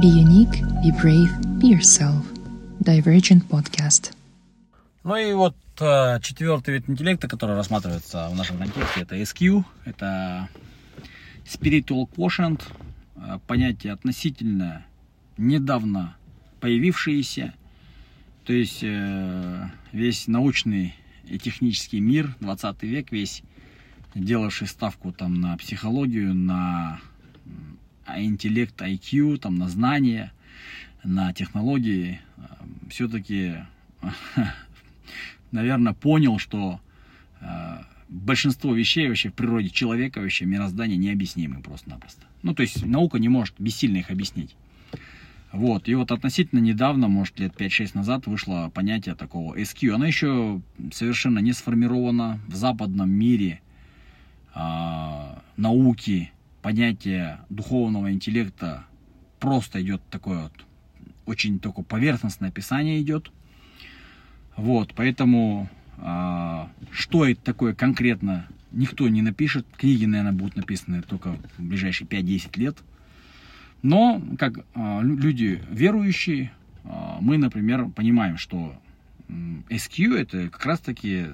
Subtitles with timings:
[0.00, 1.30] Be unique, be brave,
[1.60, 2.24] be yourself.
[2.80, 4.14] Divergent Podcast.
[5.04, 10.48] Ну и вот э, четвертый вид интеллекта, который рассматривается в нашем контексте, это SQ, это
[11.44, 12.62] Spiritual Quotient,
[13.16, 14.86] э, понятие относительно
[15.36, 16.16] недавно
[16.60, 17.52] появившееся,
[18.46, 23.42] то есть э, весь научный и технический мир, 20 век весь,
[24.14, 26.98] делавший ставку там на психологию, на
[28.18, 30.32] интеллект, IQ, там, на знания,
[31.04, 32.20] на технологии,
[32.90, 33.56] все-таки,
[35.50, 36.80] наверное, понял, что
[38.08, 42.22] большинство вещей вообще в природе человека, вообще мироздания необъяснимы просто-напросто.
[42.42, 44.54] Ну, то есть наука не может бессильно их объяснить.
[45.50, 49.90] Вот, и вот относительно недавно, может лет 5-6 назад, вышло понятие такого SQ.
[49.90, 53.60] Оно еще совершенно не сформировано в западном мире
[54.54, 54.60] э,
[55.58, 58.84] науки, понятие духовного интеллекта
[59.40, 60.52] просто идет такое вот,
[61.26, 63.30] очень такое поверхностное описание идет.
[64.56, 69.66] Вот, поэтому э, что это такое конкретно, никто не напишет.
[69.76, 72.78] Книги, наверное, будут написаны только в ближайшие 5-10 лет.
[73.82, 76.52] Но, как э, люди верующие,
[76.84, 76.88] э,
[77.20, 78.76] мы, например, понимаем, что
[79.28, 81.26] SQ это как раз-таки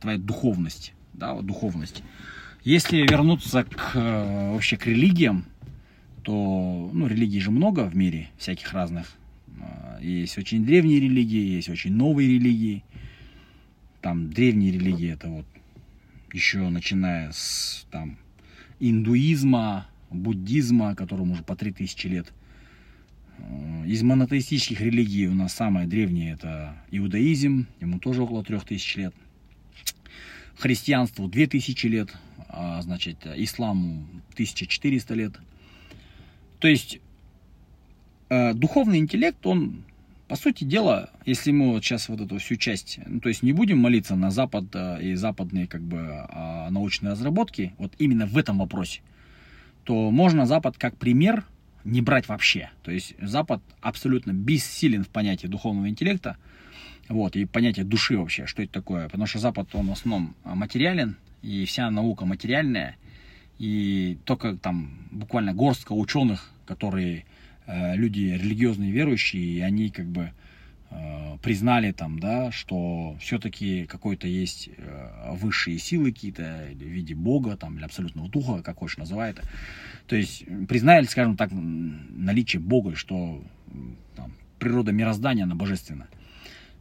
[0.00, 2.02] твоя духовность, да, духовность.
[2.62, 5.46] Если вернуться к, вообще к религиям,
[6.22, 9.16] то, ну, религий же много в мире, всяких разных.
[10.00, 12.84] Есть очень древние религии, есть очень новые религии.
[14.02, 15.46] Там древние религии, это вот
[16.32, 18.18] еще начиная с там
[18.78, 22.32] индуизма, буддизма, которому уже по 3000 лет.
[23.86, 29.14] Из монотеистических религий у нас самая древняя это иудаизм, ему тоже около 3000 лет.
[30.58, 32.29] Христианству 2000 лет, а,
[32.80, 35.32] значит, исламу 1400 лет.
[36.60, 37.00] То есть
[38.28, 39.82] э, духовный интеллект, он,
[40.28, 43.52] по сути дела, если мы вот сейчас вот эту всю часть, ну, то есть не
[43.52, 48.36] будем молиться на Запад э, и западные как бы э, научные разработки, вот именно в
[48.36, 49.00] этом вопросе,
[49.84, 51.44] то можно Запад как пример
[51.84, 52.70] не брать вообще.
[52.82, 56.36] То есть Запад абсолютно бессилен в понятии духовного интеллекта,
[57.08, 59.06] вот, и понятие души вообще, что это такое.
[59.06, 62.96] Потому что Запад, он в основном материален, и вся наука материальная,
[63.58, 67.24] и только там буквально горстка ученых, которые
[67.66, 70.32] э, люди религиозные, верующие, и они как бы
[70.90, 77.56] э, признали там, да, что все-таки какой-то есть э, высшие силы какие-то в виде Бога
[77.56, 79.42] там или абсолютного духа, как хочешь называй это.
[80.06, 83.42] То есть признали, скажем так, наличие Бога, что
[84.16, 86.08] там, природа мироздания, она божественна.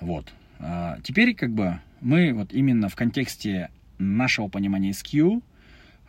[0.00, 0.32] Вот.
[0.58, 3.70] А теперь как бы мы вот именно в контексте
[4.02, 5.42] нашего понимания SQ,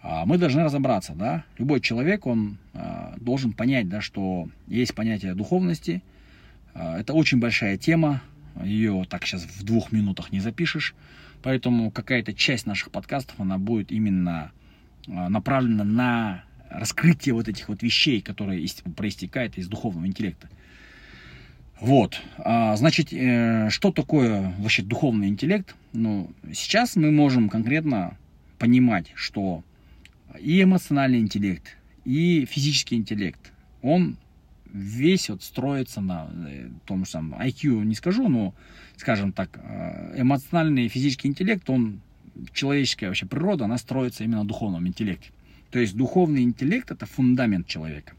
[0.02, 5.34] а, мы должны разобраться, да, любой человек, он а, должен понять, да, что есть понятие
[5.34, 6.04] духовности,
[6.74, 8.22] а, это очень большая тема,
[8.64, 10.94] ее так сейчас в двух минутах не запишешь,
[11.42, 14.52] поэтому какая-то часть наших подкастов, она будет именно
[15.08, 18.66] направлена на раскрытие вот этих вот вещей, которые
[18.96, 20.50] проистекают из духовного интеллекта.
[21.84, 25.76] Вот, значит, э, что такое вообще духовный интеллект?
[25.92, 28.18] Ну, сейчас мы можем конкретно
[28.58, 29.66] понимать, что
[30.40, 33.52] и эмоциональный интеллект, и физический интеллект,
[33.82, 34.16] он
[34.72, 38.56] весь вот строится на э, том же самом IQ, не скажу, но,
[38.96, 42.00] скажем так, э, эмоциональный и физический интеллект, он,
[42.54, 45.32] человеческая вообще природа, она строится именно на духовном интеллекте.
[45.70, 48.14] То есть духовный интеллект это фундамент человека.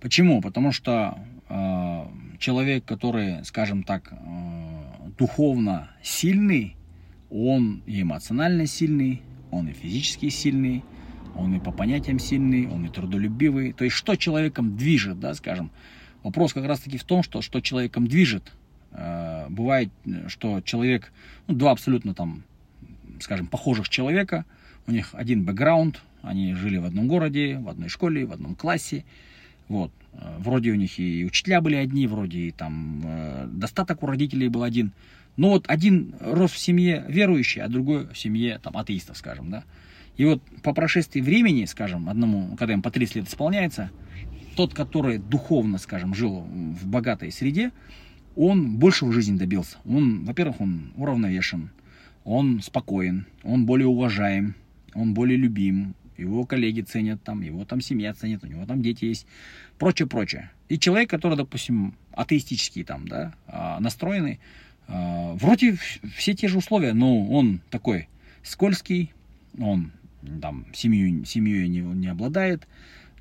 [0.00, 0.40] Почему?
[0.40, 2.06] Потому что э,
[2.38, 4.16] человек, который, скажем так, э,
[5.18, 6.76] духовно сильный,
[7.30, 10.84] он и эмоционально сильный, он и физически сильный,
[11.34, 13.72] он и по понятиям сильный, он и трудолюбивый.
[13.72, 15.70] То есть, что человеком движет, да, скажем.
[16.22, 18.52] Вопрос как раз-таки в том, что, что человеком движет.
[18.92, 19.90] Э, бывает,
[20.28, 21.12] что человек,
[21.46, 22.44] ну, два абсолютно там,
[23.20, 24.44] скажем, похожих человека,
[24.86, 29.04] у них один бэкграунд, они жили в одном городе, в одной школе, в одном классе,
[29.68, 29.92] вот.
[30.38, 34.64] Вроде у них и учителя были одни, вроде и там э, достаток у родителей был
[34.64, 34.92] один.
[35.36, 39.64] Но вот один рос в семье верующий, а другой в семье там, атеистов, скажем, да.
[40.16, 43.90] И вот по прошествии времени, скажем, одному, когда им по 30 лет исполняется,
[44.56, 47.70] тот, который духовно, скажем, жил в богатой среде,
[48.34, 49.78] он больше в жизни добился.
[49.84, 51.70] Он, во-первых, он уравновешен,
[52.24, 54.56] он спокоен, он более уважаем,
[54.94, 59.06] он более любим, его коллеги ценят там, его там семья ценит, у него там дети
[59.06, 59.26] есть,
[59.78, 60.50] прочее, прочее.
[60.68, 64.40] И человек, который, допустим, атеистический там, да, а, настроенный,
[64.88, 65.76] а, вроде
[66.14, 68.08] все те же условия, но он такой
[68.42, 69.12] скользкий,
[69.58, 69.92] он
[70.42, 72.66] там семью, семьей не, не обладает,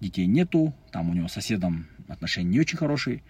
[0.02, 3.22] детей нету, там у него соседом отношения не очень хорошие.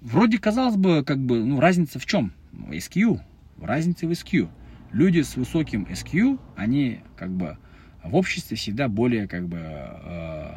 [0.00, 2.32] Вроде, казалось бы, как бы, ну, разница в чем?
[2.52, 3.20] SQ.
[3.60, 4.48] Разница в SQ.
[4.92, 7.58] Люди с высоким SQ, они как бы
[8.08, 10.54] в обществе всегда более, как бы, э,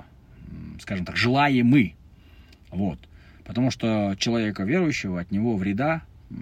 [0.82, 1.94] скажем так, желаемы.
[2.72, 3.00] Вот.
[3.46, 6.36] Потому что человека верующего, от него вреда э,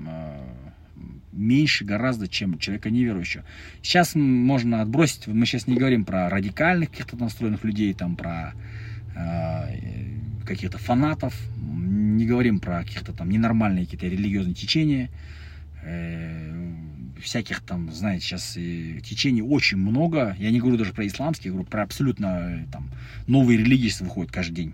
[1.32, 3.44] меньше гораздо, чем человека неверующего.
[3.82, 8.54] Сейчас можно отбросить, мы сейчас не говорим про радикальных каких-то настроенных людей, там про
[9.16, 15.10] э, каких-то фанатов, не говорим про каких-то там ненормальные какие-то религиозные течения,
[15.84, 16.74] э,
[17.22, 20.36] всяких там, знаете, сейчас течений очень много.
[20.40, 22.90] Я не говорю даже про исламские, я говорю про абсолютно там
[23.28, 24.74] новые религии выходят каждый день.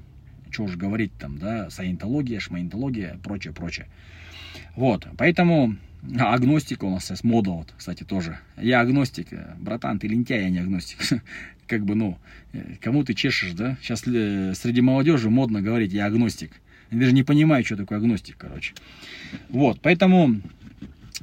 [0.50, 3.88] Что уж говорить там, да, саентология, шмаентология, прочее, прочее.
[4.76, 5.76] Вот, поэтому
[6.20, 8.38] а, агностика у нас сейчас мода, вот, кстати, тоже.
[8.58, 11.00] Я агностик, э, братан, ты лентяй, а не агностик.
[11.68, 12.18] как бы, ну,
[12.52, 13.78] э, кому ты чешешь, да?
[13.82, 16.52] Сейчас э, среди молодежи модно говорить, я агностик.
[16.92, 18.74] Я даже не понимаю, что такое агностик, короче.
[19.50, 20.42] Вот, поэтому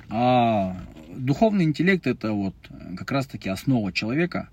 [0.08, 0.76] а,
[1.16, 2.54] духовный интеллект это вот
[2.96, 4.48] как раз-таки основа человека.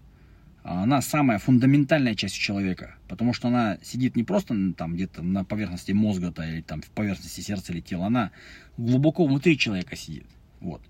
[0.64, 5.46] А она самая фундаментальная часть человека, потому что она сидит не просто там где-то на
[5.46, 8.32] поверхности мозга -то, или там в поверхности сердца или тела, она
[8.76, 10.26] глубоко внутри человека сидит.
[10.60, 10.82] Вот.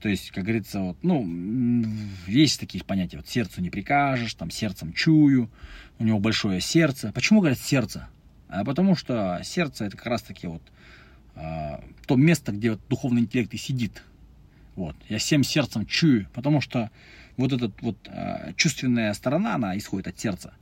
[0.00, 1.26] То есть, как говорится, вот, ну,
[2.28, 5.50] есть такие понятия, вот сердцу не прикажешь, там сердцем чую,
[5.98, 7.10] у него большое сердце.
[7.12, 8.08] Почему говорят сердце?
[8.48, 10.62] А потому что сердце это как раз таки вот
[11.34, 14.02] а, то место, где вот духовный интеллект и сидит.
[14.76, 14.94] Вот.
[15.08, 16.90] Я всем сердцем чую, потому что
[17.36, 20.52] вот эта вот а, чувственная сторона, она исходит от сердца.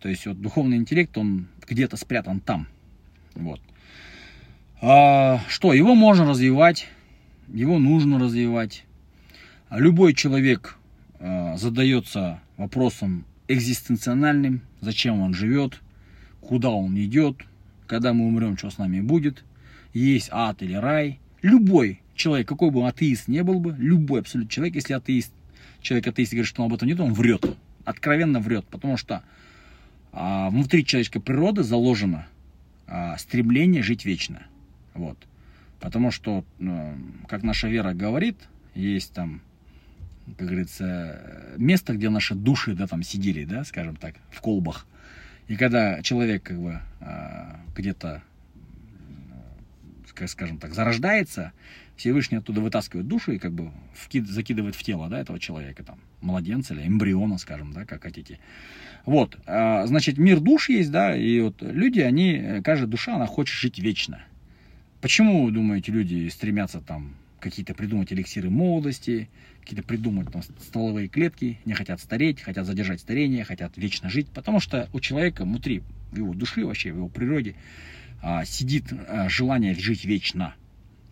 [0.00, 2.68] То есть вот духовный интеллект, он где-то спрятан там.
[3.34, 3.60] Вот.
[4.80, 6.86] А, что, его можно развивать,
[7.48, 8.84] его нужно развивать.
[9.70, 10.78] Любой человек
[11.18, 15.80] э, задается вопросом экзистенциональным, зачем он живет,
[16.40, 17.36] куда он идет,
[17.86, 19.44] когда мы умрем, что с нами будет,
[19.92, 21.18] есть ад или рай.
[21.42, 25.32] Любой человек, какой бы атеист не был бы, любой абсолютно человек, если атеист,
[25.80, 27.44] человек атеист говорит, что он об этом нет, он врет,
[27.84, 29.22] откровенно врет, потому что
[30.12, 32.26] а, внутри человеческой природы заложено
[32.86, 34.42] а, стремление жить вечно.
[34.94, 35.16] Вот.
[35.80, 36.98] Потому что, ну,
[37.28, 38.36] как наша вера говорит,
[38.74, 39.40] есть там,
[40.36, 44.86] как говорится, место, где наши души, да, там сидели, да, скажем так, в колбах.
[45.46, 48.22] И когда человек, как бы, а, где-то,
[50.26, 51.52] скажем так, зарождается,
[51.98, 55.98] Всевышний оттуда вытаскивает душу и как бы вкид, закидывает в тело, да, этого человека, там,
[56.20, 58.38] младенца или эмбриона, скажем, да, как хотите.
[59.04, 63.54] Вот, а, значит, мир душ есть, да, и вот люди, они, каждая душа, она хочет
[63.54, 64.22] жить вечно.
[65.00, 69.28] Почему, думаете, люди стремятся там какие-то придумать эликсиры молодости,
[69.60, 74.60] какие-то придумать там стволовые клетки, не хотят стареть, хотят задержать старение, хотят вечно жить, потому
[74.60, 77.54] что у человека внутри, в его души вообще, в его природе
[78.22, 80.54] а, сидит а, желание жить вечно.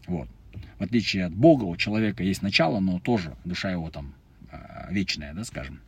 [0.07, 0.29] Вот.
[0.79, 4.15] В отличие от Бога, у человека есть начало, но тоже душа его там
[4.51, 5.81] а, вечная, да, скажем.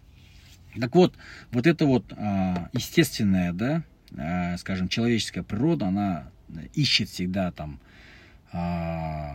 [0.79, 1.15] Так вот,
[1.51, 3.83] вот эта вот а, естественная, да,
[4.17, 6.31] а, скажем, человеческая природа, она
[6.75, 7.81] ищет всегда там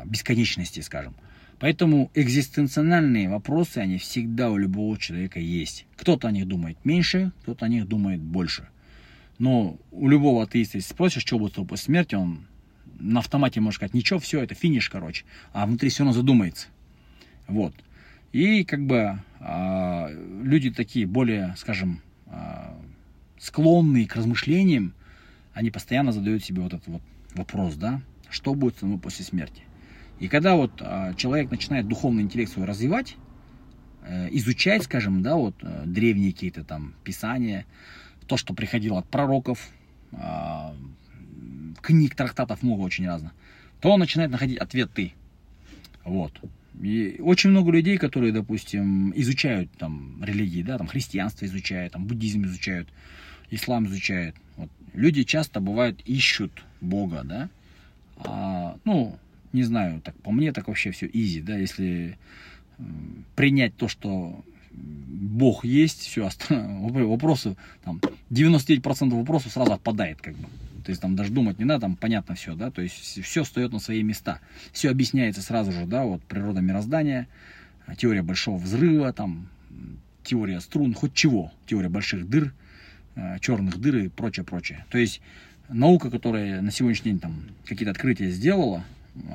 [0.06, 1.13] бесконечности, скажем.
[1.59, 5.85] Поэтому экзистенциональные вопросы, они всегда у любого человека есть.
[5.97, 8.68] Кто-то о них думает меньше, кто-то о них думает больше.
[9.38, 12.47] Но у любого атеиста, если спросишь, что будет после смерти, он
[12.99, 15.25] на автомате может сказать, ничего, все, это финиш, короче.
[15.52, 16.68] А внутри все равно задумается.
[17.47, 17.73] Вот.
[18.31, 22.78] И как бы а, люди такие более, скажем, а,
[23.40, 24.94] склонные к размышлениям,
[25.54, 27.02] они постоянно задают себе вот этот вот
[27.35, 29.63] вопрос, да, что будет со мной после смерти.
[30.19, 33.18] И когда вот а, человек начинает духовный интеллект свой развивать,
[34.04, 37.66] э, изучать, скажем, да, вот э, древние какие-то там писания,
[38.28, 39.69] то, что приходило от пророков,
[40.13, 40.75] а,
[41.81, 43.33] книг, трактатов много очень разных,
[43.81, 45.13] то он начинает находить ответы.
[46.03, 46.33] Вот.
[46.81, 52.45] И очень много людей, которые, допустим, изучают там религии, да, там христианство изучают, там буддизм
[52.45, 52.89] изучают,
[53.51, 54.35] ислам изучают.
[54.57, 54.69] Вот.
[54.94, 57.49] Люди часто бывают ищут Бога, да,
[58.18, 59.18] а, ну,
[59.51, 62.18] не знаю, так по мне так вообще все изи, да, если
[63.35, 68.01] принять то, что Бог есть, все, вопросы, там,
[68.31, 70.47] 99% вопросов сразу отпадает, как бы.
[70.83, 73.71] То есть там даже думать не надо, там понятно все, да, то есть все встает
[73.71, 74.40] на свои места.
[74.71, 77.28] Все объясняется сразу же, да, вот природа мироздания,
[77.97, 79.47] теория большого взрыва, там,
[80.23, 82.54] теория струн, хоть чего, теория больших дыр,
[83.16, 84.85] э, черных дыр и прочее, прочее.
[84.90, 85.21] То есть
[85.69, 88.83] наука, которая на сегодняшний день там какие-то открытия сделала,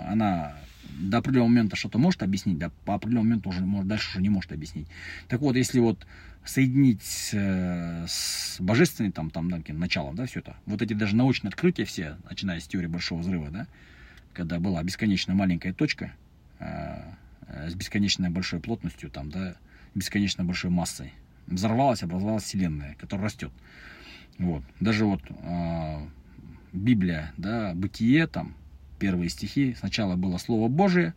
[0.07, 0.55] она
[0.89, 4.29] до определенного момента что-то может объяснить, да, по определенному моменту уже может, дальше уже не
[4.29, 4.87] может объяснить.
[5.29, 6.07] Так вот, если вот
[6.45, 11.51] соединить э, с божественным там, там, да, началом, да, все это, вот эти даже научные
[11.51, 13.67] открытия все, начиная с теории Большого Взрыва, да,
[14.33, 16.13] когда была бесконечно маленькая точка
[16.59, 17.03] э,
[17.49, 19.57] э, с бесконечно большой плотностью, там, да,
[19.95, 21.13] бесконечно большой массой,
[21.47, 23.53] взорвалась, образовалась Вселенная, которая растет.
[24.39, 24.63] Вот.
[24.81, 26.07] Даже вот э,
[26.73, 28.55] Библия, да, Бытие, там,
[28.99, 31.15] первые стихи, сначала было Слово Божие,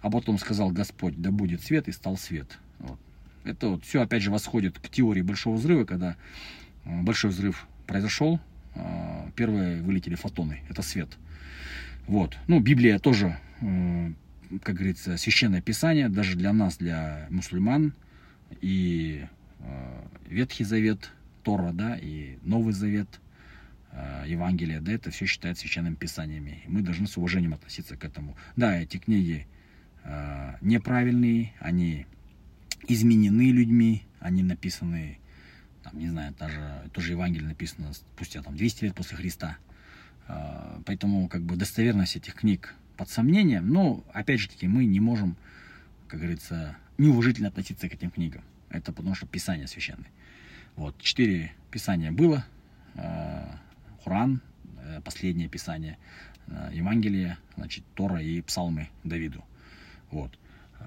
[0.00, 2.58] а потом сказал Господь, да будет свет, и стал свет.
[2.78, 2.98] Вот.
[3.44, 6.16] Это вот все, опять же, восходит к теории Большого Взрыва, когда
[6.84, 8.40] э, Большой Взрыв произошел,
[8.74, 11.08] э, первые вылетели фотоны, это свет.
[12.06, 12.36] Вот.
[12.48, 14.12] Ну, Библия тоже, э,
[14.62, 17.94] как говорится, священное писание, даже для нас, для мусульман,
[18.60, 19.26] и
[20.28, 21.10] Ветхий Завет,
[21.42, 23.08] Тора, да, и Новый Завет,
[24.26, 26.62] Евангелие, да, это все считается священными писаниями.
[26.66, 28.36] И мы должны с уважением относиться к этому.
[28.56, 29.46] Да, эти книги
[30.60, 32.06] неправильные, они
[32.88, 35.18] изменены людьми, они написаны,
[35.82, 39.58] там, не знаю, даже тоже Евангелие написано спустя там 200 лет после Христа.
[40.26, 45.00] А, поэтому как бы достоверность этих книг под сомнением, но опять же таки мы не
[45.00, 45.36] можем,
[46.08, 48.42] как говорится, неуважительно относиться к этим книгам.
[48.70, 50.10] Это потому что Писание священное.
[50.76, 52.44] Вот, четыре Писания было.
[52.94, 53.60] А,
[54.04, 54.42] Хуран,
[54.78, 55.96] э, последнее Писание,
[56.46, 59.42] э, Евангелие, значит, Тора и Псалмы Давиду.
[60.10, 60.38] Вот.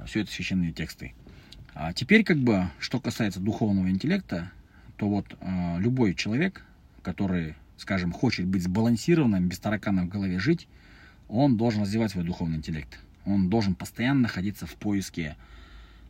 [0.06, 1.14] Все это священные тексты.
[1.74, 4.52] А теперь, как бы, что касается духовного интеллекта,
[4.98, 6.64] то вот э, любой человек,
[7.02, 10.68] который, скажем, хочет быть сбалансированным, без таракана в голове жить,
[11.28, 13.00] он должен развивать свой духовный интеллект.
[13.26, 15.36] Он должен постоянно находиться в поиске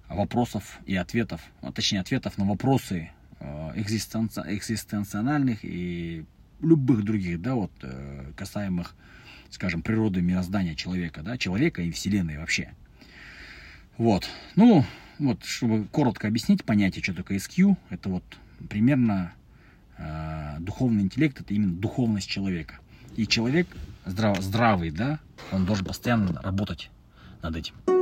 [0.09, 6.25] вопросов и ответов, а, точнее ответов на вопросы э, экзистенци экзистенциональных и
[6.61, 8.95] любых других, да, вот, э, касаемых,
[9.49, 12.73] скажем, природы мироздания человека, да, человека и Вселенной вообще.
[13.97, 14.29] Вот.
[14.55, 14.85] Ну,
[15.19, 18.23] вот, чтобы коротко объяснить понятие, что такое SQ, это вот
[18.69, 19.33] примерно
[19.97, 22.75] э, духовный интеллект, это именно духовность человека.
[23.15, 23.67] И человек
[24.05, 25.19] здрав, здравый, да,
[25.51, 26.89] он должен постоянно работать
[27.41, 27.97] над этим.